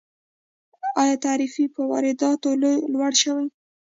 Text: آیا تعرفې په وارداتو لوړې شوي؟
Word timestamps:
آیا 1.01 1.15
تعرفې 1.25 1.65
په 1.75 1.81
وارداتو 1.91 2.49
لوړې 2.93 3.17
شوي؟ 3.23 3.45